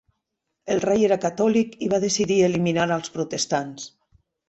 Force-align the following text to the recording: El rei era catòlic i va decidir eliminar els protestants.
El 0.75 0.81
rei 0.85 1.05
era 1.09 1.17
catòlic 1.27 1.77
i 1.89 1.91
va 1.93 2.01
decidir 2.07 2.41
eliminar 2.51 2.91
els 3.01 3.15
protestants. 3.19 3.91